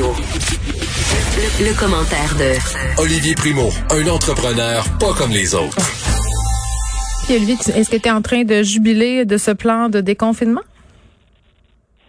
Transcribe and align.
Radio. 0.00 0.14
Le, 1.36 1.68
le 1.68 1.78
commentaire 1.78 2.34
de 2.38 3.02
Olivier 3.02 3.34
Primo, 3.34 3.68
un 3.90 4.08
entrepreneur 4.08 4.84
pas 4.98 5.12
comme 5.16 5.30
les 5.30 5.54
autres. 5.54 5.76
Puis 7.26 7.36
Olivier, 7.36 7.54
est-ce 7.54 7.90
que 7.90 7.96
tu 7.96 8.08
es 8.08 8.10
en 8.10 8.22
train 8.22 8.44
de 8.44 8.62
jubiler 8.62 9.24
de 9.24 9.36
ce 9.36 9.50
plan 9.50 9.88
de 9.88 10.00
déconfinement? 10.00 10.62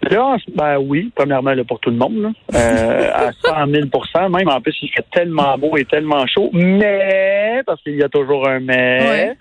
Là, 0.10 0.38
ben 0.56 0.78
oui, 0.80 1.12
premièrement 1.16 1.54
là, 1.54 1.64
pour 1.64 1.80
tout 1.80 1.92
le 1.92 1.98
monde, 1.98 2.16
là, 2.18 2.30
euh, 2.56 3.12
à 3.14 3.32
100 3.32 3.68
000% 3.68 4.36
Même 4.36 4.50
en 4.50 4.62
plus, 4.62 4.76
il 4.82 4.90
fait 4.90 5.06
tellement 5.12 5.58
beau 5.58 5.78
et 5.78 5.86
tellement 5.86 6.26
chaud. 6.28 6.50
Mais, 6.54 7.62
parce 7.66 7.82
qu'il 7.84 7.96
y 7.96 8.04
a 8.04 8.10
toujours 8.10 8.48
un 8.48 8.60
mais, 8.60 9.00
Ouais. 9.02 9.38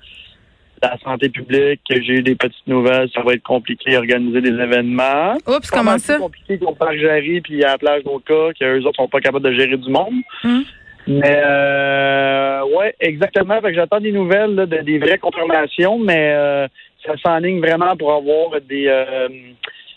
La 0.82 0.98
santé 0.98 1.28
publique, 1.28 1.80
j'ai 1.88 2.14
eu 2.14 2.22
des 2.22 2.34
petites 2.34 2.66
nouvelles, 2.66 3.08
ça 3.14 3.22
va 3.22 3.34
être 3.34 3.42
compliqué 3.42 3.92
d'organiser 3.92 4.40
des 4.40 4.50
événements. 4.50 5.34
Oups, 5.46 5.70
comment 5.70 5.98
ça? 5.98 6.14
plus 6.14 6.22
compliqué 6.22 6.58
qu'au 6.58 6.74
Parc 6.74 6.96
Jarry 6.98 7.40
puis 7.40 7.62
à 7.64 7.72
la 7.72 7.78
plage 7.78 8.04
d'Oka, 8.04 8.52
qu'eux 8.58 8.80
autres 8.84 8.96
sont 8.96 9.08
pas 9.08 9.20
capables 9.20 9.44
de 9.44 9.52
gérer 9.52 9.76
du 9.76 9.90
monde. 9.90 10.14
Hum. 10.44 10.64
Mais 11.06 11.40
euh, 11.44 12.62
ouais, 12.76 12.94
exactement. 13.00 13.60
Fait 13.60 13.68
que 13.70 13.74
j'attends 13.74 14.00
des 14.00 14.12
nouvelles, 14.12 14.54
là, 14.54 14.66
de- 14.66 14.78
des 14.82 14.98
vraies 14.98 15.18
confirmations, 15.18 15.98
mais 15.98 16.32
euh, 16.34 16.68
ça 17.04 17.14
s'enligne 17.24 17.58
vraiment 17.60 17.96
pour 17.96 18.12
avoir 18.12 18.60
des 18.60 18.86
euh, 18.86 19.28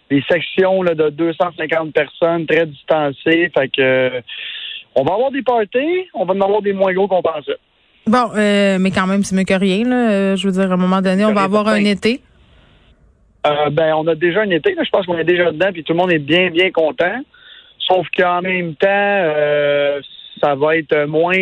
des 0.09 0.23
sections 0.29 0.81
là, 0.81 0.95
de 0.95 1.09
250 1.09 1.93
personnes 1.93 2.45
très 2.45 2.65
distancées. 2.65 3.51
Fait 3.55 3.67
que 3.67 3.81
euh, 3.81 4.21
on 4.95 5.03
va 5.03 5.13
avoir 5.15 5.31
des 5.31 5.41
parties, 5.43 6.07
on 6.13 6.25
va 6.25 6.33
en 6.33 6.41
avoir 6.41 6.61
des 6.61 6.73
moins 6.73 6.93
gros 6.93 7.07
qu'on 7.07 7.21
pensait. 7.21 7.57
Bon, 8.05 8.31
euh, 8.35 8.77
mais 8.79 8.91
quand 8.91 9.07
même, 9.07 9.23
c'est 9.23 9.35
mieux 9.35 9.43
que 9.43 9.53
rien. 9.53 9.87
Là. 9.87 10.11
Euh, 10.11 10.35
Je 10.35 10.47
veux 10.47 10.53
dire, 10.53 10.69
à 10.69 10.73
un 10.73 10.77
moment 10.77 11.01
donné, 11.01 11.23
on 11.25 11.33
va 11.33 11.43
avoir 11.43 11.67
un 11.67 11.83
été. 11.83 12.21
Euh, 13.45 13.69
ben, 13.71 13.93
on 13.95 14.07
a 14.07 14.15
déjà 14.15 14.41
un 14.41 14.49
été, 14.49 14.73
là, 14.73 14.83
je 14.85 14.89
pense 14.89 15.05
qu'on 15.05 15.17
est 15.17 15.25
déjà 15.25 15.51
dedans, 15.51 15.69
puis 15.73 15.83
tout 15.83 15.93
le 15.93 15.97
monde 15.97 16.11
est 16.11 16.19
bien, 16.19 16.49
bien 16.49 16.71
content. 16.71 17.21
Sauf 17.79 18.07
qu'en 18.15 18.41
même 18.41 18.75
temps, 18.75 18.87
euh, 18.89 20.01
ça 20.41 20.55
va 20.55 20.77
être 20.77 21.05
moins 21.05 21.35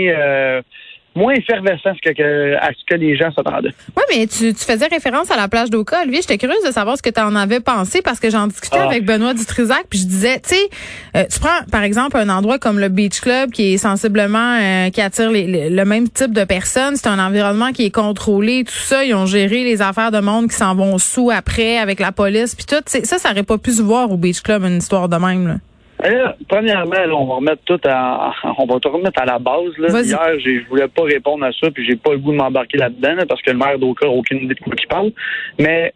moins 1.13 1.33
effervescent 1.33 1.91
que, 2.03 2.11
que- 2.11 2.55
à 2.55 2.69
ce 2.69 2.85
que 2.87 2.95
les 2.95 3.17
gens 3.17 3.31
s'attendaient. 3.33 3.73
Oui, 3.97 4.03
mais 4.09 4.27
tu, 4.27 4.53
tu 4.53 4.63
faisais 4.63 4.87
référence 4.87 5.29
à 5.29 5.35
la 5.35 5.47
plage 5.49 5.69
d'Oka. 5.69 6.01
Olivier, 6.03 6.21
j'étais 6.21 6.37
curieuse 6.37 6.63
de 6.65 6.71
savoir 6.71 6.95
ce 6.97 7.01
que 7.01 7.09
tu 7.09 7.19
en 7.19 7.35
avais 7.35 7.59
pensé 7.59 8.01
parce 8.01 8.19
que 8.19 8.29
j'en 8.29 8.47
discutais 8.47 8.77
Ah. 8.79 8.85
avec 8.87 9.05
Benoît 9.05 9.33
Dutrisac, 9.33 9.83
puis 9.89 9.99
je 9.99 10.05
disais, 10.05 10.39
tu 10.39 10.55
sais, 10.55 10.69
euh, 11.17 11.25
tu 11.31 11.39
prends 11.39 11.65
par 11.71 11.83
exemple 11.83 12.15
un 12.17 12.29
endroit 12.29 12.59
comme 12.59 12.79
le 12.79 12.87
Beach 12.89 13.19
Club 13.19 13.51
qui 13.51 13.73
est 13.73 13.77
sensiblement, 13.77 14.57
euh, 14.61 14.89
qui 14.89 15.01
attire 15.01 15.31
les- 15.31 15.47
les- 15.47 15.69
le 15.69 15.85
même 15.85 16.07
type 16.07 16.31
de 16.31 16.43
personnes. 16.45 16.95
C'est 16.95 17.07
un 17.07 17.19
environnement 17.19 17.73
qui 17.73 17.85
est 17.85 17.91
contrôlé, 17.93 18.63
tout 18.63 18.71
ça. 18.73 19.03
Ils 19.03 19.13
ont 19.13 19.25
géré 19.25 19.63
les 19.65 19.81
affaires 19.81 20.11
de 20.11 20.19
monde 20.21 20.47
qui 20.49 20.55
s'en 20.55 20.75
vont 20.75 20.97
sous 20.97 21.29
après 21.29 21.77
avec 21.77 21.99
la 21.99 22.11
police, 22.13 22.55
puis 22.55 22.65
tout. 22.65 22.81
Ça, 22.87 23.17
ça 23.17 23.31
aurait 23.31 23.43
pas 23.43 23.57
pu 23.57 23.71
se 23.71 23.81
voir 23.81 24.09
au 24.11 24.17
Beach 24.17 24.41
Club, 24.41 24.63
une 24.63 24.77
histoire 24.77 25.09
de 25.09 25.17
même. 25.17 25.47
Là. 25.47 25.55
Et 26.03 26.09
là, 26.09 26.35
premièrement, 26.47 26.91
là, 26.91 27.13
on 27.15 27.25
va 27.25 27.35
remettre 27.35 27.61
tout 27.65 27.79
à, 27.85 28.31
on 28.57 28.65
va 28.65 28.79
tout 28.79 28.89
remettre 28.89 29.21
à 29.21 29.25
la 29.25 29.39
base. 29.39 29.77
Là. 29.77 29.89
Hier, 30.07 30.39
je 30.39 30.67
voulais 30.69 30.87
pas 30.87 31.03
répondre 31.03 31.45
à 31.45 31.51
ça, 31.51 31.69
puis 31.71 31.85
j'ai 31.85 31.95
pas 31.95 32.11
le 32.13 32.17
goût 32.19 32.31
de 32.31 32.37
m'embarquer 32.37 32.77
là-dedans, 32.77 33.15
là, 33.15 33.25
parce 33.25 33.41
que 33.41 33.51
le 33.51 33.57
maire 33.57 33.77
d'Oka 33.77 34.05
n'a 34.07 34.11
aucune 34.11 34.39
idée 34.39 34.55
de 34.55 34.59
quoi 34.59 34.73
il 34.79 34.87
parle. 34.87 35.11
Mais 35.59 35.93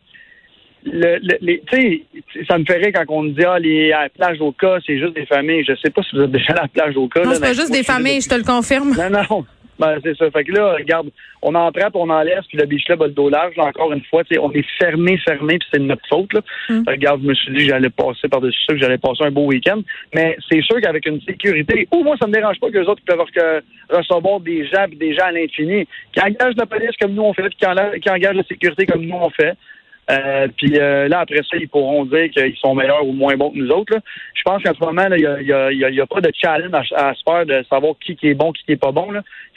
le, 0.84 1.18
le- 1.24 1.38
les, 1.42 1.64
tu 1.72 2.04
sais, 2.34 2.46
ça 2.48 2.60
me 2.60 2.66
ferait 2.66 2.92
quand 2.92 3.06
on 3.10 3.24
me 3.24 3.30
dit 3.32 3.44
ah 3.44 3.58
les 3.58 3.92
à 3.92 4.04
la 4.04 4.10
plage 4.10 4.38
d'Oka, 4.38 4.78
c'est 4.86 5.00
juste 5.00 5.16
des 5.16 5.26
familles. 5.26 5.64
Je 5.68 5.74
sais 5.84 5.90
pas 5.90 6.04
si 6.04 6.16
vous 6.16 6.22
êtes 6.22 6.32
déjà 6.32 6.54
à 6.54 6.62
la 6.62 6.68
plage 6.68 6.94
d'Oka. 6.94 7.24
Non, 7.24 7.32
c'est 7.34 7.40
pas 7.42 7.54
juste 7.54 7.72
des 7.72 7.82
familles, 7.84 8.22
je 8.22 8.30
te 8.30 8.36
le 8.36 8.44
confirme. 8.44 8.92
non, 8.96 9.10
non. 9.30 9.46
Ben, 9.78 10.00
c'est 10.04 10.16
ça. 10.18 10.32
Fait 10.32 10.44
que 10.44 10.52
là, 10.52 10.74
regarde, 10.74 11.10
on 11.42 11.54
en 11.54 11.72
prend, 11.72 11.90
puis 11.92 12.02
on 12.02 12.10
en 12.10 12.22
laisse, 12.22 12.46
puis 12.48 12.58
le 12.58 12.66
beach 12.66 12.86
club 12.86 13.02
a 13.04 13.08
le 13.08 13.14
dos 13.14 13.30
large. 13.30 13.56
Là, 13.58 13.66
encore 13.66 13.92
une 13.92 14.04
fois, 14.06 14.24
tu 14.24 14.34
sais, 14.34 14.40
on 14.40 14.52
est 14.52 14.66
fermé, 14.80 15.18
fermé, 15.18 15.60
puis 15.60 15.68
c'est 15.72 15.80
de 15.80 15.86
notre 15.86 16.08
faute. 16.08 16.34
Là. 16.34 16.42
Mm. 16.70 16.84
Regarde, 16.88 17.22
je 17.22 17.28
me 17.28 17.34
suis 17.34 17.52
dit 17.54 17.66
que 17.66 17.70
j'allais 17.72 17.90
passer 17.90 18.28
par-dessus 18.30 18.64
ça, 18.66 18.74
que 18.74 18.80
j'allais 18.80 18.98
passer 18.98 19.24
un 19.24 19.32
beau 19.32 19.46
week-end. 19.46 19.82
Mais 20.14 20.38
c'est 20.50 20.62
sûr 20.62 20.80
qu'avec 20.80 21.06
une 21.06 21.22
sécurité, 21.22 21.88
ou 21.94 22.04
moi, 22.04 22.16
ça 22.20 22.28
me 22.28 22.34
dérange 22.34 22.60
pas 22.60 22.70
que 22.70 22.78
les 22.78 22.88
autres 22.88 23.04
peuvent 23.06 23.20
re- 23.20 23.62
recevoir 23.90 24.40
des 24.40 24.66
gens, 24.66 24.86
puis 24.88 24.98
des 24.98 25.14
gens 25.14 25.26
à 25.26 25.32
l'infini, 25.32 25.88
qui 26.14 26.22
engagent 26.22 26.56
la 26.56 26.66
police 26.66 26.96
comme 27.00 27.14
nous 27.14 27.24
on 27.24 27.34
fait, 27.34 27.44
puis 27.44 27.58
qui 28.02 28.10
engagent 28.10 28.36
la 28.36 28.44
sécurité 28.44 28.86
comme 28.86 29.06
nous 29.06 29.16
on 29.16 29.30
fait. 29.30 29.56
Euh, 30.12 30.48
puis 30.56 30.78
euh, 30.78 31.08
là, 31.08 31.22
après 31.22 31.42
ça, 31.50 31.58
ils 31.58 31.68
pourront 31.68 32.06
dire 32.06 32.30
qu'ils 32.30 32.56
sont 32.58 32.76
meilleurs 32.76 33.06
ou 33.08 33.12
moins 33.12 33.36
bons 33.36 33.50
que 33.52 33.58
nous 33.58 33.70
autres. 33.70 33.94
là. 33.94 34.00
Je 34.36 34.42
pense 34.44 34.62
qu'en 34.62 34.74
ce 34.74 34.80
moment, 34.86 35.08
il 35.12 35.18
n'y 35.18 35.26
a, 35.26 35.42
y 35.42 35.52
a- 35.52 35.72
y 35.72 35.84
a- 35.84 35.90
y 35.90 36.00
a 36.02 36.06
pas 36.06 36.22
de 36.22 36.30
challenge 36.40 36.94
à, 36.96 37.14
se 37.16 37.22
faire 37.28 37.46
de 37.46 37.66
savoir 37.70 37.96
qui, 38.06 38.16
qui 38.16 38.28
est 38.28 38.34
bon, 38.36 38.52
qui 38.52 38.64
qui 38.66 38.72
est 38.74 38.78
pas 38.78 38.92
bon. 38.92 39.08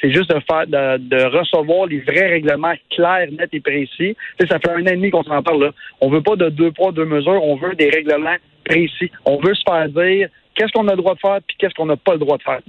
C'est 0.00 0.10
juste 0.12 0.30
de 0.30 0.40
faire 0.50 0.66
de, 0.66 0.96
de 0.98 1.22
recevoir 1.24 1.86
les 1.86 2.00
vrais 2.00 2.28
règlements 2.28 2.72
clairs, 2.90 3.28
nets 3.32 3.52
et 3.52 3.60
précis. 3.60 4.16
Ça 4.40 4.58
fait 4.58 4.70
un 4.70 4.82
an 4.82 4.86
et 4.86 4.96
demi 4.96 5.10
qu'on 5.10 5.22
s'en 5.24 5.42
parle. 5.42 5.64
Là. 5.64 5.70
On 6.00 6.08
veut 6.08 6.22
pas 6.22 6.36
de 6.36 6.48
deux 6.48 6.70
poids, 6.72 6.92
deux 6.92 7.04
mesures. 7.04 7.42
On 7.44 7.56
veut 7.56 7.74
des 7.74 7.90
règlements 7.90 8.36
précis. 8.64 9.10
On 9.26 9.36
veut 9.38 9.54
se 9.54 9.62
faire 9.68 9.88
dire 9.88 10.28
qu'est-ce 10.54 10.72
qu'on 10.72 10.88
a 10.88 10.92
le 10.92 10.96
droit 10.96 11.14
de 11.14 11.20
faire 11.20 11.38
puis 11.46 11.56
qu'est-ce 11.58 11.74
qu'on 11.74 11.86
n'a 11.86 11.96
pas 11.96 12.12
le 12.14 12.18
droit 12.18 12.36
de 12.38 12.42
faire. 12.42 12.60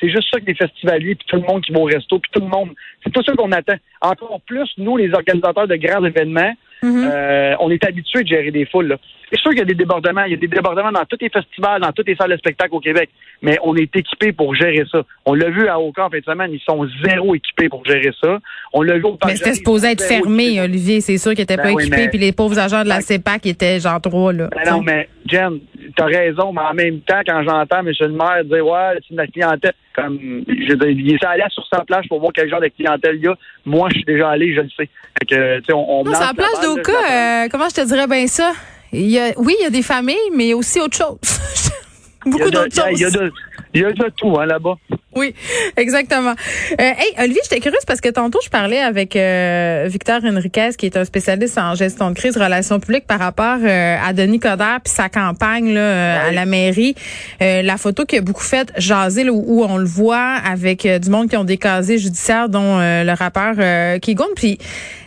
C'est 0.00 0.08
juste 0.08 0.28
ça 0.32 0.40
que 0.40 0.46
les 0.46 0.54
festivaliers 0.54 1.14
puis 1.14 1.26
tout 1.26 1.36
le 1.36 1.42
monde 1.42 1.62
qui 1.62 1.72
va 1.72 1.80
au 1.80 1.84
resto 1.84 2.18
puis 2.18 2.30
tout 2.32 2.40
le 2.40 2.46
monde. 2.48 2.70
C'est 3.02 3.12
tout 3.12 3.22
ça 3.24 3.32
qu'on 3.32 3.50
attend. 3.52 3.76
Encore 4.02 4.40
plus, 4.46 4.70
nous, 4.78 4.96
les 4.96 5.12
organisateurs 5.12 5.66
de 5.66 5.76
grands 5.76 6.04
événements, 6.04 6.52
Mhm. 6.82 7.08
euh, 7.10 7.54
on 7.60 7.70
est 7.70 7.84
habitué 7.84 8.22
de 8.22 8.28
gérer 8.28 8.50
des 8.50 8.66
foules. 8.66 8.96
C'est 9.32 9.40
sûr 9.40 9.50
qu'il 9.50 9.58
y 9.58 9.62
a 9.62 9.64
des 9.66 9.74
débordements. 9.74 10.22
Il 10.24 10.30
y 10.30 10.34
a 10.34 10.36
des 10.36 10.46
débordements 10.46 10.92
dans 10.92 11.04
tous 11.04 11.16
les 11.20 11.28
festivals, 11.30 11.80
dans 11.80 11.90
toutes 11.90 12.06
les 12.06 12.14
salles 12.14 12.30
de 12.30 12.36
spectacle 12.36 12.74
au 12.74 12.78
Québec. 12.80 13.10
Mais 13.42 13.58
on 13.64 13.74
est 13.74 13.94
équipé 13.96 14.32
pour 14.32 14.54
gérer 14.54 14.84
ça. 14.92 15.02
On 15.24 15.34
l'a 15.34 15.50
vu 15.50 15.66
à 15.68 15.80
Oka 15.80 16.06
en 16.06 16.10
fin 16.10 16.18
de 16.18 16.24
semaine, 16.24 16.52
ils 16.52 16.60
sont 16.60 16.86
zéro 17.04 17.34
équipés 17.34 17.68
pour 17.68 17.84
gérer 17.84 18.12
ça. 18.22 18.38
On 18.72 18.82
l'a 18.82 18.98
vu 18.98 19.04
au 19.04 19.18
Mais 19.26 19.34
c'était 19.36 19.54
supposé 19.54 19.88
être 19.92 20.02
fermé. 20.04 20.60
Olivier. 20.60 21.00
C'est 21.00 21.18
sûr 21.18 21.32
qu'ils 21.32 21.40
étaient 21.42 21.56
Ben 21.56 21.64
pas 21.64 21.72
oui, 21.72 21.82
équipés, 21.84 21.96
mais- 21.96 22.08
puis 22.08 22.18
les 22.18 22.32
pauvres 22.32 22.58
agents 22.58 22.84
de 22.84 22.88
la 22.88 22.96
Ben- 22.96 23.00
CEPAC 23.02 23.46
étaient 23.46 23.80
genre 23.80 24.00
trois, 24.00 24.32
là. 24.32 24.48
Ben 24.54 24.70
non, 24.70 24.82
mais 24.82 25.08
Jen, 25.28 25.60
t'as 25.96 26.06
raison, 26.06 26.52
mais 26.52 26.60
en 26.62 26.74
même 26.74 27.00
temps, 27.00 27.20
quand 27.26 27.42
j'entends 27.42 27.80
M. 27.80 27.92
le 28.00 28.08
maire 28.08 28.44
dire 28.44 28.66
Ouais, 28.66 28.98
c'est 29.06 29.14
de 29.14 29.18
la 29.18 29.26
clientèle, 29.26 29.72
comme 29.94 30.18
je 30.48 30.68
veux 30.72 30.76
dire, 30.76 30.88
il 30.88 31.14
est 31.14 31.24
allé 31.24 31.42
sur 31.50 31.66
sa 31.72 31.80
plage 31.84 32.06
pour 32.08 32.20
voir 32.20 32.32
quel 32.34 32.48
genre 32.48 32.60
de 32.60 32.68
clientèle 32.68 33.16
il 33.16 33.24
y 33.24 33.28
a. 33.28 33.34
Moi, 33.64 33.88
je 33.90 33.96
suis 33.96 34.04
déjà 34.04 34.30
allé, 34.30 34.54
je 34.54 34.60
le 34.60 34.68
sais. 34.70 34.88
Fait 35.18 35.26
que, 35.28 35.58
tu 35.60 35.64
sais, 35.66 35.72
on, 35.72 36.00
on 36.00 36.04
Non, 36.04 36.10
la 36.12 36.20
la 36.20 36.32
d'Oka. 36.62 36.92
euh, 36.92 37.48
comment 37.50 37.68
je 37.68 37.74
te 37.74 37.86
dirais 37.86 38.06
bien 38.06 38.26
ça? 38.26 38.52
Il 38.92 39.08
y 39.10 39.18
a, 39.18 39.32
oui, 39.36 39.54
il 39.60 39.62
y 39.64 39.66
a 39.66 39.70
des 39.70 39.82
familles, 39.82 40.16
mais 40.34 40.44
il 40.44 40.48
y 40.50 40.52
a 40.52 40.56
aussi 40.56 40.80
autre 40.80 40.96
chose. 40.96 41.18
Beaucoup 42.26 42.50
d'autres 42.50 42.80
a- 42.80 42.90
il 42.92 42.98
y 42.98 43.04
a 43.04 43.08
choses. 43.08 43.16
de- 43.20 43.32
Il 43.74 43.80
y 43.82 43.84
a 43.84 43.92
de 43.92 44.08
tout, 44.16 44.34
hein, 44.38 44.46
là-bas. 44.46 44.74
Oui, 45.16 45.34
exactement. 45.78 46.34
Euh, 46.72 46.74
hey, 46.78 47.14
Olivier, 47.18 47.40
j'étais 47.44 47.60
curieuse 47.60 47.84
parce 47.86 48.02
que 48.02 48.10
tantôt, 48.10 48.38
je 48.44 48.50
parlais 48.50 48.80
avec 48.80 49.16
euh, 49.16 49.86
Victor 49.88 50.20
Henriquez, 50.22 50.70
qui 50.76 50.84
est 50.84 50.96
un 50.96 51.06
spécialiste 51.06 51.56
en 51.56 51.74
gestion 51.74 52.10
de 52.10 52.14
crise, 52.14 52.36
relations 52.36 52.78
publiques, 52.78 53.06
par 53.06 53.18
rapport 53.18 53.58
euh, 53.62 53.96
à 54.04 54.12
Denis 54.12 54.40
Coderre 54.40 54.80
puis 54.84 54.92
sa 54.92 55.08
campagne 55.08 55.72
là, 55.72 55.80
euh, 55.80 56.28
à 56.28 56.32
la 56.32 56.44
mairie. 56.44 56.94
Euh, 57.40 57.62
la 57.62 57.78
photo 57.78 58.04
qui 58.04 58.18
a 58.18 58.20
beaucoup 58.20 58.44
fait 58.44 58.70
jaser, 58.76 59.24
là, 59.24 59.32
où, 59.32 59.42
où 59.46 59.64
on 59.64 59.78
le 59.78 59.86
voit 59.86 60.34
avec 60.44 60.84
euh, 60.84 60.98
du 60.98 61.08
monde 61.08 61.30
qui 61.30 61.36
ont 61.38 61.44
des 61.44 61.56
casiers 61.56 61.98
judiciaires, 61.98 62.50
dont 62.50 62.78
euh, 62.78 63.02
le 63.02 63.12
rappeur 63.12 63.54
euh, 63.58 63.98
Kigon. 63.98 64.26
Puis 64.36 64.58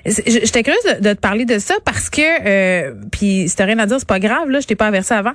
j'étais 0.05 0.63
curieuse 0.63 0.83
de, 0.99 1.09
de 1.09 1.13
te 1.13 1.19
parler 1.19 1.45
de 1.45 1.59
ça 1.59 1.75
parce 1.85 2.09
que, 2.09 2.21
euh, 2.21 2.93
puis 3.11 3.47
si 3.49 3.55
t'as 3.55 3.65
rien 3.65 3.79
à 3.79 3.85
dire, 3.85 3.97
c'est 3.99 4.07
pas 4.07 4.19
grave, 4.19 4.49
là, 4.49 4.59
je 4.59 4.67
t'ai 4.67 4.75
pas 4.75 4.87
averti 4.87 5.13
avant. 5.13 5.33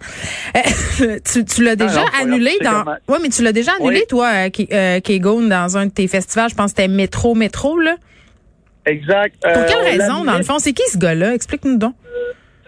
Euh, 0.57 1.19
tu 1.33 1.45
tu 1.45 1.63
l'as 1.63 1.77
déjà 1.77 2.05
annulé 2.21 2.53
dans... 2.63 2.83
comment- 2.85 2.97
Oui, 3.09 3.19
mais 3.23 3.29
tu 3.29 3.43
l'as 3.43 3.53
déjà 3.53 3.73
annulé, 3.79 4.01
Oui. 4.01 4.07
toi, 4.09 4.31
euh, 4.35 4.49
Ki- 4.51 4.69
euh, 4.73 5.01
Kegon, 5.01 5.43
dans 5.43 5.77
un 5.77 5.87
de 5.87 5.91
tes 5.91 6.09
festivals. 6.09 6.51
Je 6.51 6.55
pense 6.55 6.73
que 6.73 6.77
c'était 6.83 6.89
Métro 6.93 7.35
Métro, 7.35 7.79
là. 7.79 7.97
Exact. 8.87 9.35
Pour 9.43 9.51
Euh, 9.51 9.65
quelle 9.67 9.77
on 9.79 9.83
l'a 9.99 10.05
raison, 10.05 10.25
dans 10.25 10.37
le 10.37 10.43
fond? 10.45 10.59
C'est 10.59 10.73
qui 10.75 10.83
ce 10.91 10.99
gars-là? 10.99 11.35
Explique-nous 11.35 11.79
donc. 11.79 11.95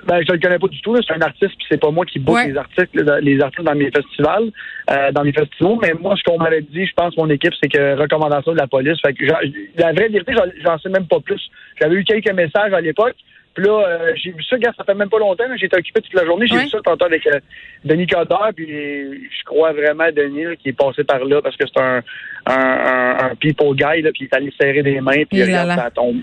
Ben, 0.07 0.21
je 0.27 0.33
le 0.33 0.39
connais 0.39 0.59
pas 0.59 0.69
du 0.69 0.81
tout. 0.83 0.97
C'est 1.03 1.15
un 1.15 1.21
artiste, 1.21 1.57
puis 1.57 1.67
c'est 1.69 1.81
pas 1.81 1.91
moi 1.91 2.05
qui 2.07 2.19
book 2.19 2.37
Ouais. 2.37 2.49
les 2.49 2.57
articles, 2.57 3.19
les 3.23 3.41
artistes 3.41 3.65
dans 3.67 3.75
mes 3.75 3.91
festivals, 3.91 4.51
euh, 4.91 5.11
dans 5.13 5.25
mes 5.25 5.33
festivals. 5.33 5.79
Mais 5.83 5.95
moi, 6.01 6.15
ce 6.17 6.23
qu'on 6.23 6.39
m'avait 6.39 6.63
dit, 6.63 6.87
je 6.87 6.93
pense, 6.95 7.17
mon 7.17 7.29
équipe, 7.31 7.53
c'est 7.61 7.69
que 7.69 7.97
recommandation 8.01 8.53
de 8.53 8.59
la 8.59 8.67
police. 8.69 9.01
Fait 9.05 9.13
que 9.15 9.25
la 9.25 9.93
vraie 9.93 10.09
vérité, 10.09 10.33
j'en- 10.65 10.79
sais 10.79 10.89
même 10.91 11.07
pas 11.07 11.19
plus. 11.21 11.41
J'avais 11.81 11.97
eu 11.97 12.05
quelques 12.05 12.33
messages 12.33 12.73
à 12.73 12.81
l'époque. 12.81 13.17
Puis 13.55 13.65
là, 13.65 13.85
euh, 13.89 14.13
j'ai 14.17 14.33
vu 14.33 14.43
ça, 14.45 14.59
gars, 14.59 14.73
ça 14.77 14.85
fait 14.85 14.95
même 14.95 15.09
pas 15.09 15.19
longtemps. 15.19 15.45
J'étais 15.57 15.79
occupé 15.79 16.03
toute 16.03 16.13
la 16.15 16.27
journée. 16.27 16.47
J'ai 16.47 16.57
Ouais. 16.57 16.65
vu 16.65 16.69
ça 16.69 16.79
tantôt 16.85 17.07
avec 17.07 17.27
euh, 17.27 17.41
Denis 17.85 18.07
Coderre. 18.07 18.51
Puis 18.55 18.67
je 18.69 19.45
crois 19.47 19.73
vraiment 19.73 20.05
à 20.05 20.13
Denis 20.13 20.45
là, 20.45 20.57
qui 20.57 20.69
est 20.69 20.73
passé 20.79 21.05
par 21.05 21.25
là 21.25 21.41
parce 21.41 21.57
que 21.57 21.65
c'est 21.67 21.81
un, 21.83 22.03
un, 22.47 22.53
un, 22.55 23.31
un 23.31 23.35
people 23.35 23.75
guy. 23.75 24.03
Là, 24.03 24.11
puis 24.13 24.21
il 24.21 24.25
est 24.25 24.35
allé 24.35 24.53
serrer 24.61 24.83
des 24.83 25.01
mains. 25.01 25.25
Puis 25.29 25.43
regarde, 25.43 25.69
là. 25.69 25.77
ça 25.77 25.91
tombe. 25.91 26.21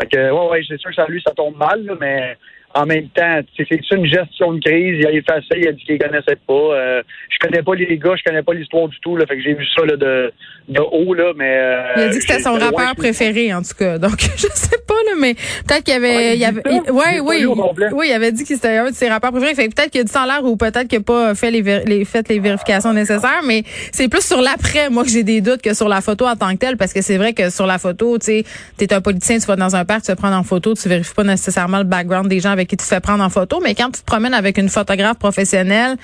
Fait 0.00 0.06
que, 0.08 0.30
ouais, 0.30 0.50
ouais, 0.52 0.62
c'est 0.66 0.80
sûr 0.80 0.88
que 0.88 0.96
ça, 0.96 1.06
lui, 1.06 1.20
ça 1.20 1.34
tombe 1.34 1.56
mal, 1.58 1.84
là, 1.84 1.92
mais 2.00 2.36
en 2.74 2.86
même 2.86 3.08
temps, 3.08 3.40
c'est 3.56 3.66
une 3.96 4.06
gestion 4.06 4.52
de 4.52 4.60
crise. 4.60 4.96
Il 5.00 5.06
a 5.06 5.10
effacé, 5.12 5.46
il 5.56 5.66
a 5.68 5.72
dit 5.72 5.82
qu'il 5.84 5.98
connaissait 5.98 6.38
pas. 6.46 6.52
Euh, 6.54 7.02
je 7.28 7.38
connais 7.46 7.62
pas 7.62 7.74
les 7.74 7.98
gars, 7.98 8.14
je 8.16 8.22
connais 8.22 8.42
pas 8.44 8.54
l'histoire 8.54 8.86
du 8.88 8.96
tout. 9.00 9.16
Là, 9.16 9.26
fait 9.26 9.36
que 9.36 9.42
j'ai 9.42 9.54
vu 9.54 9.66
ça 9.76 9.84
là, 9.84 9.96
de, 9.96 10.32
de 10.68 10.80
haut, 10.80 11.12
là, 11.14 11.32
mais. 11.36 11.58
euh, 11.58 11.82
Il 11.96 12.02
a 12.02 12.08
dit 12.10 12.18
que 12.18 12.24
c'était 12.24 12.40
son 12.42 12.52
rappeur 12.54 12.94
préféré, 12.94 13.52
en 13.52 13.62
tout 13.62 13.74
cas. 13.76 13.98
Donc, 13.98 14.20
je 14.36 14.46
sais 14.54 14.78
pas, 14.86 14.94
là, 15.06 15.12
mais 15.18 15.34
peut-être 15.34 15.82
qu'il 15.82 15.94
y 15.94 15.96
avait, 15.96 16.10
Ouais, 16.16 16.36
il 16.36 16.44
avait, 16.44 16.62
il- 16.70 16.90
ouais, 16.92 17.20
oui, 17.20 17.44
oui, 17.92 18.06
il 18.08 18.12
avait 18.12 18.30
dit 18.32 18.42
que 18.44 18.54
c'était 18.54 18.76
un 18.76 18.90
de 18.90 18.94
ses 18.94 19.08
rappeurs 19.08 19.32
préférés. 19.32 19.54
Fait 19.54 19.68
peut-être 19.68 19.90
qu'il 19.90 20.02
a 20.02 20.04
dit 20.04 20.16
en 20.16 20.24
l'air 20.26 20.44
ou 20.44 20.56
peut-être 20.56 20.86
qu'il 20.86 20.98
n'a 20.98 21.04
pas 21.04 21.34
fait 21.34 21.50
les, 21.50 21.62
les, 21.86 22.04
fait 22.04 22.28
les 22.28 22.38
vérifications 22.38 22.92
nécessaires, 22.92 23.40
mais 23.44 23.64
c'est 23.92 24.08
plus 24.08 24.24
sur 24.24 24.40
l'après, 24.40 24.90
moi, 24.90 25.02
que 25.02 25.10
j'ai 25.10 25.24
des 25.24 25.40
doutes 25.40 25.62
que 25.62 25.74
sur 25.74 25.88
la 25.88 26.00
photo 26.00 26.26
en 26.26 26.36
tant 26.36 26.52
que 26.52 26.58
telle, 26.58 26.76
parce 26.76 26.92
que 26.92 27.02
c'est 27.02 27.16
vrai 27.16 27.32
que 27.32 27.50
sur 27.50 27.66
la 27.66 27.78
photo, 27.78 28.16
tu 28.18 28.26
sais, 28.26 28.44
t'es 28.76 28.92
un 28.92 29.00
politicien, 29.00 29.38
tu 29.38 29.46
vas 29.46 29.56
dans 29.56 29.74
un 29.74 29.84
parc, 29.84 30.02
tu 30.04 30.12
te 30.12 30.16
prendre 30.16 30.36
en 30.36 30.44
photo, 30.44 30.74
tu 30.74 30.88
vérifies 30.88 31.14
pas 31.14 31.24
nécessairement 31.24 31.78
le 31.78 31.84
background 31.84 32.28
des 32.28 32.38
gens 32.38 32.52
avec 32.60 32.68
qui 32.68 32.76
tu 32.76 32.84
te 32.84 32.88
fais 32.88 33.00
prendre 33.00 33.24
en 33.24 33.28
photo, 33.30 33.60
mais 33.62 33.74
quand 33.74 33.90
tu 33.90 34.00
te 34.00 34.06
promènes 34.06 34.34
avec 34.34 34.56
une 34.58 34.68
photographe 34.68 35.18
professionnelle, 35.18 35.96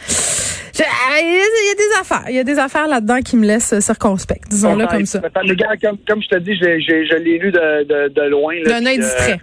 Je- 0.75 0.83
ah, 0.83 1.19
Il 1.19 1.25
y, 1.25 1.71
a- 1.71 1.75
des 1.75 2.01
affaires. 2.01 2.25
Il 2.29 2.35
y 2.37 2.39
a 2.39 2.45
des 2.45 2.59
affaires 2.59 2.87
là-dedans 2.87 3.21
qui 3.25 3.37
me 3.37 3.47
laissent 3.47 3.79
circonspect. 3.81 4.49
Disons-le 4.51 4.87
comme 4.87 5.07
ça. 5.07 5.21
Attends, 5.25 5.41
Les 5.41 5.57
gars, 5.57 5.69
comme, 5.83 5.97
comme 6.07 6.23
je 6.23 6.29
te 6.29 6.37
dis, 6.39 6.55
je 6.55 7.17
l'ai 7.17 7.39
lu 7.39 7.51
de, 7.51 7.85
de, 7.85 8.09
de 8.13 8.23
loin. 8.29 8.55
là, 8.63 8.79
D'un 8.81 8.87
œil 8.87 8.97
puis, 8.99 9.05
distrait. 9.07 9.39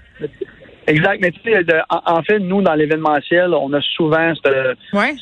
Exact, 0.86 1.19
mais 1.21 1.31
tu 1.31 1.39
sais, 1.44 1.63
de- 1.63 1.74
en, 1.89 2.18
en 2.18 2.21
fait, 2.24 2.39
nous, 2.39 2.62
dans 2.62 2.74
l'événementiel, 2.75 3.54
on 3.54 3.71
a 3.74 3.80
souvent 3.95 4.33
ce 4.36 4.75
Ouais. 4.95 5.16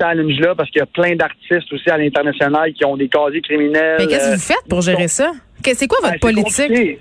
challenge-là 0.00 0.54
parce 0.54 0.70
qu'il 0.70 0.78
y 0.78 0.82
a 0.82 0.86
plein 0.86 1.16
d'artistes 1.16 1.70
aussi 1.72 1.90
à 1.90 1.98
l'international 1.98 2.72
qui 2.72 2.84
ont 2.84 2.96
des 2.96 3.08
casiers 3.08 3.42
criminels. 3.42 3.96
Mais 3.98 4.06
qu'est-ce 4.06 4.26
que 4.28 4.32
euh, 4.32 4.36
vous 4.36 4.40
faites 4.40 4.68
pour 4.70 4.80
gérer 4.80 5.08
ça? 5.08 5.32
C'est 5.64 5.86
quoi 5.88 5.98
ben, 6.02 6.08
votre 6.08 6.12
c'est 6.14 6.18
politique? 6.20 6.68
compliqué. 6.68 7.00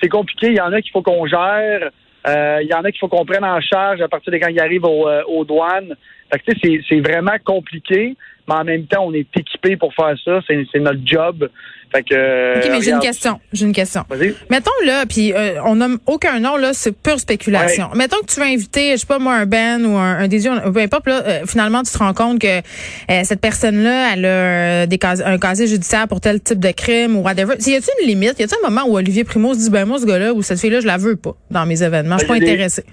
C'est 0.00 0.08
compliqué. 0.08 0.46
Il 0.48 0.56
y 0.56 0.60
en 0.60 0.72
a 0.72 0.80
qu'il 0.82 0.92
faut 0.92 1.02
qu'on 1.02 1.26
gère. 1.26 1.90
Euh, 2.26 2.58
il 2.62 2.68
y 2.68 2.74
en 2.74 2.84
a 2.84 2.90
qu'il 2.90 2.98
faut 2.98 3.08
qu'on 3.08 3.24
prenne 3.24 3.44
en 3.44 3.60
charge 3.60 4.00
à 4.00 4.08
partir 4.08 4.32
de 4.32 4.38
quand 4.38 4.48
ils 4.48 4.60
arrivent 4.60 4.84
euh, 4.84 5.22
aux 5.24 5.44
douanes. 5.44 5.94
Fait 6.30 6.38
que, 6.38 6.44
tu 6.44 6.52
sais, 6.52 6.58
c'est- 6.62 6.80
c'est 6.88 7.00
vraiment 7.00 7.36
compliqué, 7.44 8.16
mais 8.48 8.54
en 8.54 8.64
même 8.64 8.86
temps, 8.86 9.04
on 9.06 9.12
est 9.14 9.26
équipé 9.36 9.76
pour 9.76 9.94
faire 9.94 10.14
ça. 10.24 10.40
C'est 10.46 10.64
c'est 10.72 10.80
notre 10.80 11.00
job. 11.04 11.48
Fait 11.90 12.02
que, 12.02 12.14
euh, 12.14 12.60
OK, 12.60 12.68
mais 12.70 12.82
j'ai 12.82 12.90
une 12.90 12.98
question. 12.98 13.40
J'ai 13.50 13.64
une 13.64 13.72
question. 13.72 14.04
Vas-y. 14.10 14.34
Mettons 14.50 14.70
là, 14.84 15.06
puis 15.06 15.32
euh, 15.32 15.54
on 15.64 15.76
nomme 15.76 15.98
aucun 16.04 16.38
nom 16.38 16.58
là, 16.58 16.72
c'est 16.74 16.92
pure 16.94 17.18
spéculation. 17.18 17.88
Mettons 17.94 18.18
que 18.18 18.26
tu 18.26 18.38
veux 18.40 18.46
inviter, 18.46 18.92
je 18.92 18.96
sais 18.98 19.06
pas 19.06 19.18
moi, 19.18 19.36
un 19.36 19.46
Ben 19.46 19.86
ou 19.86 19.96
un, 19.96 20.18
un 20.18 20.28
Désir, 20.28 20.60
peu 20.70 20.80
importe 20.80 21.06
là, 21.06 21.22
euh, 21.26 21.40
finalement 21.46 21.82
tu 21.82 21.90
te 21.90 21.96
rends 21.96 22.12
compte 22.12 22.40
que 22.42 22.58
euh, 22.58 23.20
cette 23.24 23.40
personne-là, 23.40 24.12
elle 24.12 24.24
a 24.26 24.28
euh, 24.28 24.86
des 24.86 24.98
cas- 24.98 25.24
un 25.24 25.38
casier 25.38 25.66
judiciaire 25.66 26.06
pour 26.08 26.20
tel 26.20 26.42
type 26.42 26.60
de 26.60 26.72
crime 26.72 27.16
ou 27.16 27.20
whatever. 27.22 27.54
Y 27.58 27.76
a-t-il 27.76 28.02
une 28.02 28.06
limite? 28.08 28.38
Y 28.38 28.42
a-t-il 28.42 28.62
un 28.66 28.68
moment 28.68 28.86
où 28.86 28.96
Olivier 28.98 29.24
Primo 29.24 29.54
se 29.54 29.60
dit 29.60 29.70
ben 29.70 29.86
moi 29.86 29.98
ce 29.98 30.04
gars-là 30.04 30.34
ou 30.34 30.42
cette 30.42 30.60
fille-là, 30.60 30.80
je 30.80 30.86
la 30.86 30.98
veux 30.98 31.16
pas 31.16 31.34
dans 31.50 31.64
mes 31.64 31.82
événements, 31.82 32.16
je 32.18 32.24
suis 32.24 32.28
pas 32.28 32.34
Ben, 32.34 32.40
des- 32.40 32.50
intéressé. 32.52 32.84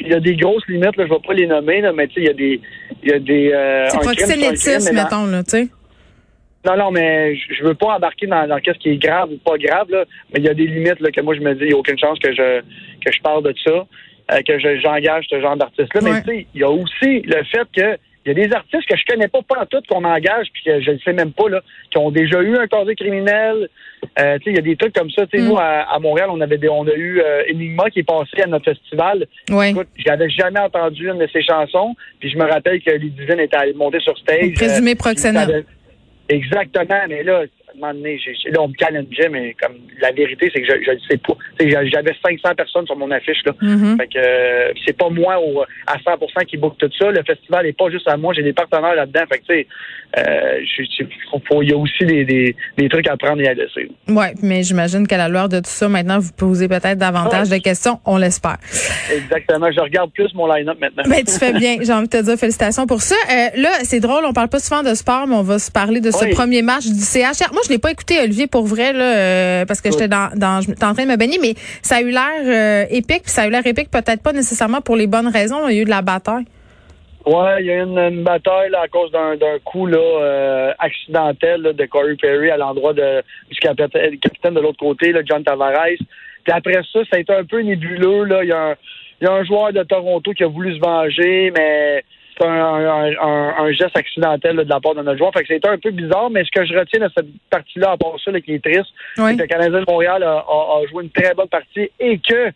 Il 0.00 0.08
y 0.08 0.14
a 0.14 0.20
des 0.20 0.36
grosses 0.36 0.66
limites, 0.68 0.96
là, 0.96 1.04
je 1.06 1.12
vais 1.12 1.20
pas 1.26 1.34
les 1.34 1.46
nommer, 1.46 1.80
là, 1.80 1.92
mais 1.92 2.06
tu 2.08 2.14
sais, 2.14 2.20
il 2.20 2.26
y 2.26 2.30
a 2.30 2.32
des. 2.34 2.60
Il 3.02 3.08
y 3.10 3.12
a 3.12 3.18
des 3.18 3.52
euh, 3.52 3.88
C'est 3.90 3.98
proxénétisme, 3.98 4.94
mettons 4.94 5.26
là, 5.26 5.42
tu 5.44 5.50
sais. 5.50 5.68
Non, 6.66 6.76
non, 6.76 6.90
mais 6.90 7.36
je 7.36 7.64
veux 7.64 7.74
pas 7.74 7.94
embarquer 7.96 8.26
dans, 8.26 8.46
dans 8.46 8.58
qu'est-ce 8.58 8.78
qui 8.78 8.90
est 8.90 8.96
grave 8.98 9.30
ou 9.30 9.38
pas 9.38 9.56
grave, 9.58 9.88
là, 9.90 10.04
mais 10.32 10.40
il 10.40 10.44
y 10.44 10.48
a 10.48 10.54
des 10.54 10.66
limites 10.66 11.00
là, 11.00 11.10
que 11.10 11.20
moi 11.20 11.34
je 11.34 11.40
me 11.40 11.54
dis, 11.54 11.62
il 11.62 11.68
n'y 11.68 11.72
a 11.74 11.76
aucune 11.76 11.98
chance 11.98 12.18
que 12.18 12.32
je 12.32 12.60
que 13.04 13.12
je 13.12 13.20
parle 13.22 13.44
de 13.44 13.54
ça, 13.64 13.70
euh, 14.32 14.42
que 14.46 14.58
je- 14.58 14.80
j'engage 14.82 15.26
ce 15.30 15.40
genre 15.40 15.56
d'artiste-là. 15.56 16.02
Ouais. 16.02 16.10
Mais 16.12 16.22
tu 16.22 16.28
sais, 16.40 16.46
il 16.54 16.60
y 16.60 16.64
a 16.64 16.70
aussi 16.70 17.20
le 17.24 17.42
fait 17.44 17.66
que 17.74 17.98
il 18.30 18.38
y 18.38 18.44
a 18.44 18.46
des 18.48 18.54
artistes 18.54 18.86
que 18.88 18.96
je 18.96 19.04
connais 19.06 19.28
pas 19.28 19.40
pas 19.42 19.62
en 19.62 19.66
tout 19.66 19.80
qu'on 19.88 20.04
engage 20.04 20.46
puis 20.52 20.62
que 20.64 20.80
je 20.80 20.90
ne 20.90 20.98
sais 20.98 21.12
même 21.12 21.32
pas 21.32 21.48
là, 21.48 21.60
qui 21.90 21.98
ont 21.98 22.10
déjà 22.10 22.40
eu 22.42 22.56
un 22.56 22.66
casier 22.66 22.94
criminel. 22.94 23.68
Euh, 24.20 24.38
il 24.46 24.54
y 24.54 24.58
a 24.58 24.62
des 24.62 24.76
trucs 24.76 24.94
comme 24.94 25.10
ça. 25.10 25.26
Tu 25.26 25.38
sais, 25.38 25.44
Mm. 25.44 25.48
nous 25.48 25.56
à, 25.58 25.92
à 25.94 25.98
Montréal, 25.98 26.28
on 26.30 26.40
avait 26.40 26.58
des, 26.58 26.68
on 26.68 26.86
a 26.86 26.94
eu 26.94 27.20
euh, 27.20 27.42
Enigma 27.50 27.90
qui 27.90 28.00
est 28.00 28.04
passé 28.04 28.42
à 28.42 28.46
notre 28.46 28.66
festival. 28.66 29.26
Ouais. 29.50 29.70
Écoute, 29.70 29.88
j'avais 29.96 30.28
jamais 30.30 30.60
entendu 30.60 31.08
une 31.08 31.18
de 31.18 31.26
ses 31.32 31.42
chansons, 31.42 31.94
puis 32.20 32.30
je 32.30 32.36
me 32.38 32.44
rappelle 32.44 32.80
que 32.82 32.90
les 32.90 33.08
divines 33.10 33.40
étaient 33.40 33.56
allées 33.56 33.72
monter 33.74 34.00
sur 34.00 34.16
stage. 34.18 34.52
Présumé 34.54 34.92
euh, 34.92 34.94
avait- 35.36 35.64
Exactement, 36.28 37.00
mais 37.08 37.22
là, 37.22 37.44
là, 37.80 38.62
on 38.62 38.68
me 38.68 38.74
challengeait, 38.78 39.28
mais 39.30 39.54
comme 39.60 39.74
la 40.00 40.12
vérité, 40.12 40.50
c'est 40.52 40.60
que 40.62 40.66
je 40.66 40.90
ne 40.90 40.98
sais 41.10 41.18
pas. 41.18 41.34
J'avais 41.60 42.14
500 42.22 42.54
personnes 42.56 42.86
sur 42.86 42.96
mon 42.96 43.10
affiche. 43.10 43.42
Là. 43.44 43.52
Mhm. 43.60 43.96
Fait 43.98 44.06
que 44.06 44.18
euh, 44.18 44.72
c'est 44.86 44.96
pas 44.96 45.08
moi 45.10 45.38
au, 45.40 45.62
à 45.86 45.96
100% 45.98 46.44
qui 46.46 46.56
book 46.56 46.74
tout 46.78 46.90
ça. 46.98 47.10
Le 47.10 47.22
festival 47.24 47.66
est 47.66 47.76
pas 47.76 47.90
juste 47.90 48.08
à 48.08 48.16
moi, 48.16 48.34
j'ai 48.34 48.42
des 48.42 48.52
partenaires 48.52 48.94
là-dedans. 48.94 49.22
Fait 49.30 49.38
que 49.38 49.44
tu 49.46 49.54
sais, 49.54 49.66
euh, 50.18 50.60
il 51.62 51.68
y 51.68 51.72
a 51.72 51.76
aussi 51.76 52.04
des, 52.04 52.24
des, 52.24 52.56
des 52.76 52.88
trucs 52.88 53.08
à 53.08 53.16
prendre 53.16 53.40
et 53.40 53.48
à 53.48 53.54
laisser. 53.54 53.90
Ouais, 54.08 54.34
mais 54.42 54.62
j'imagine 54.62 55.06
qu'à 55.06 55.16
la 55.18 55.28
lueur 55.28 55.48
de 55.48 55.58
tout 55.58 55.64
ça, 55.70 55.88
maintenant 55.88 56.18
vous 56.18 56.32
posez 56.36 56.68
peut-être 56.68 56.98
davantage 56.98 57.48
de 57.48 57.56
questions, 57.58 58.00
on 58.06 58.16
l'espère. 58.16 58.58
Exactement. 59.14 59.70
Je 59.70 59.80
regarde 59.80 60.10
plus 60.12 60.32
mon 60.34 60.46
line-up 60.52 60.78
maintenant. 60.80 61.02
Ben, 61.08 61.24
tu 61.24 61.32
fais 61.38 61.52
bien. 61.52 61.76
J'ai 61.82 61.92
envie 61.92 62.08
de 62.08 62.16
te 62.18 62.22
dire 62.22 62.36
félicitations 62.36 62.86
pour 62.86 63.02
ça. 63.02 63.14
Euh, 63.30 63.60
là, 63.60 63.70
c'est 63.82 64.00
drôle, 64.00 64.24
on 64.24 64.32
parle 64.32 64.48
pas 64.48 64.58
souvent 64.60 64.82
de 64.82 64.94
sport, 64.94 65.26
mais 65.26 65.34
on 65.34 65.42
va 65.42 65.58
se 65.58 65.70
parler 65.70 66.00
de 66.00 66.10
ce 66.10 66.24
Oui. 66.24 66.30
premier 66.30 66.62
match 66.62 66.86
du 66.86 67.00
CHR. 67.00 67.52
Moi, 67.52 67.62
je 67.68 67.72
l'ai 67.74 67.78
pas 67.78 67.90
écouté, 67.90 68.18
Olivier, 68.20 68.46
pour 68.46 68.64
vrai, 68.66 68.92
là, 68.92 69.16
euh, 69.16 69.64
parce 69.66 69.80
que 69.80 69.88
Oui. 69.88 69.92
j'étais 69.92 70.08
dans, 70.08 70.30
dans, 70.34 70.60
j'étais 70.62 70.84
en 70.84 70.94
train 70.94 71.04
de 71.04 71.10
me 71.10 71.16
baigner, 71.16 71.38
mais 71.40 71.54
ça 71.82 71.96
a 71.96 72.00
eu 72.00 72.10
l'air 72.10 72.42
euh, 72.44 72.84
épique, 72.90 73.22
puis 73.22 73.30
ça 73.30 73.42
a 73.42 73.46
eu 73.46 73.50
l'air 73.50 73.66
épique 73.66 73.90
peut-être 73.90 74.22
pas 74.22 74.32
nécessairement 74.32 74.80
pour 74.80 74.96
les 74.96 75.06
bonnes 75.06 75.28
raisons. 75.28 75.68
Il 75.68 75.76
y 75.76 75.78
a 75.78 75.82
eu 75.82 75.84
de 75.84 75.90
la 75.90 76.02
bataille. 76.02 76.44
Ouais, 77.26 77.56
il 77.60 77.66
y 77.66 77.70
a 77.70 77.74
eu 77.74 77.82
une, 77.82 77.98
une 77.98 78.24
bataille 78.24 78.70
là, 78.70 78.80
à 78.84 78.88
cause 78.88 79.10
d'un 79.12 79.36
d'un 79.36 79.58
coup 79.62 79.86
là, 79.86 79.98
euh, 79.98 80.72
accidentel 80.78 81.60
là, 81.60 81.72
de 81.74 81.84
Corey 81.84 82.16
Perry 82.20 82.50
à 82.50 82.56
l'endroit 82.56 82.94
de 82.94 83.22
du 83.50 83.58
capitaine, 83.60 84.18
capitaine 84.18 84.54
de 84.54 84.60
l'autre 84.60 84.78
côté, 84.78 85.12
là, 85.12 85.20
John 85.24 85.44
Tavares. 85.44 85.98
Puis 86.44 86.52
après 86.52 86.74
ça, 86.90 87.00
ça 87.10 87.16
a 87.16 87.18
été 87.18 87.34
un 87.34 87.44
peu 87.44 87.60
nébuleux. 87.60 88.24
Là. 88.24 88.42
Il, 88.44 88.48
y 88.48 88.52
a 88.52 88.70
un, 88.70 88.74
il 89.20 89.26
y 89.26 89.30
a 89.30 89.32
un 89.34 89.44
joueur 89.44 89.72
de 89.74 89.82
Toronto 89.82 90.32
qui 90.32 90.42
a 90.44 90.46
voulu 90.48 90.74
se 90.74 90.80
venger, 90.80 91.52
mais 91.54 92.02
c'est 92.38 92.46
un, 92.46 92.50
un, 92.50 93.10
un- 93.20 93.54
un 93.64 93.72
geste 93.72 93.96
accidentel 93.96 94.56
là, 94.56 94.64
de 94.64 94.68
la 94.68 94.80
part 94.80 94.94
de 94.94 95.02
notre 95.02 95.18
joueur. 95.18 95.32
Fait 95.32 95.40
que 95.42 95.48
c'était 95.48 95.68
un 95.68 95.78
peu 95.78 95.90
bizarre, 95.90 96.30
mais 96.30 96.44
ce 96.44 96.50
que 96.50 96.64
je 96.64 96.74
retiens 96.78 97.00
de 97.00 97.10
cette 97.16 97.26
partie-là, 97.50 97.92
à 97.92 97.96
part 97.96 98.12
ça, 98.24 98.30
là, 98.30 98.40
qui 98.40 98.54
est 98.54 98.62
triste, 98.64 98.86
Oui. 99.18 99.30
c'est 99.30 99.36
que 99.36 99.42
le 99.42 99.46
Canadien 99.48 99.80
de 99.80 99.84
Montréal 99.90 100.22
a, 100.22 100.32
a- 100.38 100.78
a 100.82 100.86
joué 100.90 101.04
une 101.04 101.10
très 101.10 101.34
bonne 101.34 101.48
partie 101.48 101.90
et 102.00 102.18
que 102.18 102.50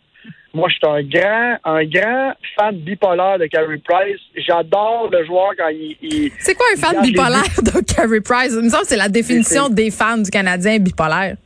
moi, 0.55 0.69
je 0.69 0.75
suis 0.75 0.85
un 0.85 1.01
grand, 1.01 1.57
un 1.65 1.83
grand 1.85 2.33
fan 2.55 2.75
bipolaire 2.77 3.39
de 3.39 3.47
Carey 3.47 3.81
Price. 3.83 4.19
J'adore 4.37 5.09
le 5.11 5.25
joueur 5.25 5.49
quand 5.57 5.69
il, 5.69 5.97
il- 6.01 6.31
C'est 6.39 6.53
quoi 6.53 6.67
un 6.73 6.79
fan 6.79 7.01
bipolaire 7.01 7.41
de 7.63 7.81
Carey 7.91 8.21
Price? 8.21 8.53
Il 8.55 8.63
me 8.65 8.69
semble 8.69 8.83
que 8.83 8.89
c'est 8.89 8.95
la 8.97 9.09
définition 9.09 9.67
des 9.69 9.89
fans 9.89 10.17
du 10.19 10.29
Canadien 10.29 10.77
bipolaire. 10.77 11.37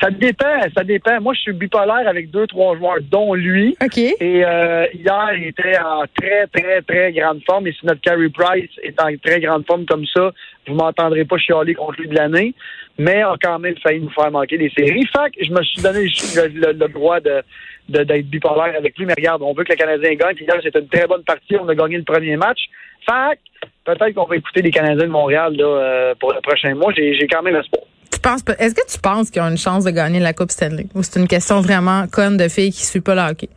Ça 0.00 0.10
dépend, 0.10 0.60
ça 0.76 0.82
dépend. 0.82 1.20
Moi, 1.20 1.34
je 1.34 1.40
suis 1.40 1.52
bipolaire 1.52 2.06
avec 2.08 2.30
deux, 2.30 2.46
trois 2.46 2.76
joueurs, 2.76 2.98
dont 3.10 3.34
lui. 3.34 3.76
OK. 3.84 3.98
Et 3.98 4.16
euh, 4.44 4.86
hier, 4.94 5.30
il 5.36 5.48
était 5.48 5.78
en 5.78 6.04
très, 6.18 6.46
très, 6.48 6.80
très 6.82 7.12
grande 7.12 7.42
forme. 7.44 7.66
Et 7.66 7.72
si 7.72 7.84
notre 7.86 8.00
Carey 8.00 8.28
Price 8.32 8.70
est 8.82 8.98
en 9.00 9.08
très 9.22 9.40
grande 9.40 9.66
forme 9.66 9.84
comme 9.84 10.06
ça, 10.06 10.32
vous 10.66 10.74
m'entendrez 10.74 11.24
pas 11.24 11.36
chialer 11.36 11.74
contre 11.74 12.00
lui 12.00 12.08
de 12.08 12.14
l'année. 12.14 12.54
Mais 12.96 13.22
a 13.22 13.34
quand 13.42 13.58
même 13.58 13.76
failli 13.82 14.00
nous 14.00 14.10
faire 14.10 14.30
manquer 14.30 14.56
des 14.56 14.70
séries. 14.70 15.04
Fait 15.06 15.30
que 15.36 15.44
je 15.44 15.52
me 15.52 15.62
suis 15.62 15.82
donné 15.82 16.04
le, 16.04 16.48
le- 16.60 16.72
le 16.72 16.88
droit 16.88 17.20
de 17.20 17.42
d'être 17.86 18.26
bipolaire 18.30 18.74
avec 18.78 18.96
lui. 18.96 19.04
Mais 19.04 19.12
regarde, 19.14 19.42
on 19.42 19.52
veut 19.52 19.64
que 19.64 19.72
le 19.72 19.76
Canadien 19.76 20.14
gagne. 20.14 20.34
Puis 20.36 20.46
hier, 20.46 20.56
c'était 20.62 20.78
une 20.78 20.88
très 20.88 21.06
bonne 21.06 21.24
partie. 21.24 21.56
On 21.60 21.68
a 21.68 21.74
gagné 21.74 21.98
le 21.98 22.04
premier 22.04 22.36
match. 22.36 22.60
Fait 23.04 23.38
peut-être 23.84 24.14
qu'on 24.14 24.24
va 24.24 24.36
écouter 24.36 24.62
les 24.62 24.70
Canadiens 24.70 25.04
de 25.04 25.10
Montréal 25.10 25.54
là, 25.54 25.64
euh, 25.66 26.14
pour 26.18 26.32
le 26.32 26.40
prochain 26.40 26.74
mois. 26.74 26.92
J'ai 26.96 27.12
j'ai 27.14 27.26
quand 27.26 27.42
même 27.42 27.56
espoir. 27.56 27.82
Penses 28.24 28.42
Est-ce 28.58 28.74
que 28.74 28.90
tu 28.90 28.98
penses 28.98 29.30
qu'ils 29.30 29.42
ont 29.42 29.50
une 29.50 29.58
chance 29.58 29.84
de 29.84 29.90
gagner 29.90 30.18
la 30.18 30.32
Coupe 30.32 30.50
Stanley? 30.50 30.86
Ou 30.94 31.02
c'est 31.02 31.20
une 31.20 31.28
question 31.28 31.60
vraiment 31.60 32.06
conne 32.10 32.38
de 32.38 32.48
filles 32.48 32.72
qui 32.72 32.82
suit 32.84 33.02
pas 33.02 33.14
le 33.14 33.20
hockey? 33.20 33.50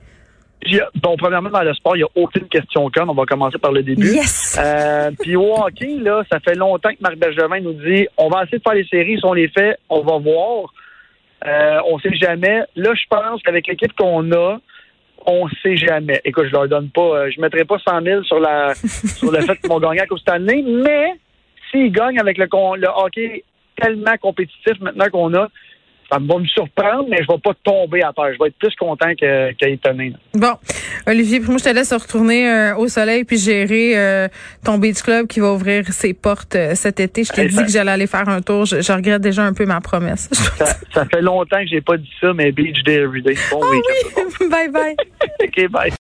Bon, 1.02 1.16
premièrement, 1.18 1.50
dans 1.50 1.62
le 1.64 1.74
sport, 1.74 1.96
il 1.96 2.00
n'y 2.00 2.04
a 2.04 2.10
aucune 2.16 2.50
question 2.50 2.90
conne. 2.90 3.10
On 3.10 3.14
va 3.14 3.26
commencer 3.26 3.58
par 3.58 3.72
le 3.72 3.82
début. 3.82 4.08
Yes! 4.08 4.60
Euh, 4.62 5.12
Puis 5.22 5.38
au 5.38 5.54
hockey, 5.58 5.98
là, 6.02 6.24
ça 6.30 6.42
fait 6.42 6.56
longtemps 6.56 6.90
que 6.90 6.98
Marc 7.00 7.16
Bergevin 7.16 7.62
nous 7.62 7.74
dit 7.74 8.08
on 8.18 8.28
va 8.28 8.44
essayer 8.44 8.58
de 8.58 8.64
faire 8.64 8.74
les 8.74 8.86
séries. 8.88 9.18
Si 9.18 9.26
on 9.26 9.34
les 9.34 9.48
fait, 9.48 9.78
on 9.90 10.02
va 10.02 10.18
voir. 10.18 10.74
Euh, 11.46 11.80
on 11.88 11.98
sait 12.00 12.16
jamais. 12.16 12.64
Là, 12.76 12.94
je 12.94 13.04
pense 13.10 13.42
qu'avec 13.44 13.68
l'équipe 13.68 13.94
qu'on 13.94 14.30
a, 14.34 14.58
on 15.26 15.48
sait 15.64 15.78
jamais. 15.78 16.20
Écoute, 16.26 16.48
je 16.48 16.52
leur 16.52 16.68
donne 16.68 16.90
pas, 16.90 17.02
euh, 17.02 17.32
je 17.34 17.40
mettrai 17.40 17.64
pas 17.64 17.78
100 17.88 18.02
000 18.02 18.24
sur 18.24 18.40
la 18.40 18.74
sur 18.76 19.32
le 19.32 19.40
fait 19.42 19.56
qu'ils 19.58 19.70
vont 19.70 19.80
gagner 19.80 20.02
à 20.02 20.08
Coupe 20.08 20.20
Stanley, 20.20 20.62
mais 20.64 21.14
s'ils 21.70 21.92
gagnent 21.92 22.20
avec 22.20 22.38
le, 22.38 22.46
le 22.46 22.88
hockey 22.88 23.44
tellement 23.80 24.16
compétitif 24.22 24.80
maintenant 24.82 25.06
qu'on 25.12 25.34
a, 25.36 25.48
ça 26.10 26.20
va 26.22 26.40
me 26.40 26.46
surprendre, 26.46 27.06
mais 27.10 27.18
je 27.22 27.28
vais 27.28 27.40
pas 27.44 27.52
tomber 27.66 28.02
à 28.02 28.14
terre. 28.14 28.32
Je 28.34 28.40
vais 28.42 28.48
être 28.48 28.58
plus 28.58 28.74
content 28.78 29.12
qu'étonné. 29.60 30.14
Bon, 30.34 30.54
Olivier, 31.06 31.42
moi 31.42 31.58
je 31.58 31.66
te 31.66 31.70
laisse 31.70 31.92
retourner 31.92 32.50
euh, 32.50 32.78
au 32.78 32.88
soleil 32.88 33.26
puis 33.26 33.38
gérer 33.38 33.92
euh, 33.98 34.30
ton 34.64 34.78
beach 34.78 35.02
club 35.02 35.28
qui 35.28 35.42
va 35.42 35.52
ouvrir 35.52 35.86
ses 35.90 36.14
portes 36.14 36.56
euh, 36.56 36.76
cet 36.76 37.02
été. 37.02 37.26
Je 37.26 37.34
t'ai 37.34 37.48
dit 37.50 37.56
ça- 37.56 37.64
que 37.66 37.70
j'allais 37.70 37.92
aller 37.92 38.08
faire 38.08 38.30
un 38.30 38.42
tour. 38.42 38.64
Je, 38.66 38.80
je 38.80 38.92
regrette 38.94 39.22
déjà 39.22 39.44
un 39.44 39.52
peu 39.52 39.66
ma 39.66 39.82
promesse. 39.82 40.30
Ça, 40.58 40.66
ça 40.94 41.06
fait 41.06 41.22
longtemps 41.22 41.60
que 41.60 41.68
j'ai 41.68 41.82
pas 41.82 41.98
dit 41.98 42.10
ça, 42.22 42.34
mais 42.34 42.54
Beach 42.54 42.82
Day 42.86 42.96
Everyday. 43.02 43.36
Bon 43.52 43.60
week-end. 43.70 44.48
bye 44.50 44.70
bye. 44.70 44.96
OK, 45.44 45.68
bye. 45.70 45.92